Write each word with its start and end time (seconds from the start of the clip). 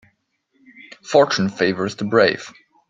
Fortune 1.03 1.47
favours 1.49 1.95
the 1.95 2.05
brave. 2.05 2.51